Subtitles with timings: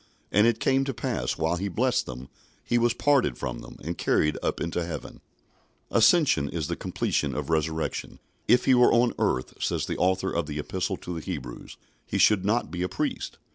[0.31, 2.27] And it came to pass, while he blessed them,
[2.65, 5.21] he was parted from them, and carried up into heaven."
[5.91, 8.17] Ascension is the completion of Resurrection.
[8.47, 12.17] "If he were on earth," says the author of the Epistle to the Hebrews, "he
[12.17, 13.37] should not be a priest."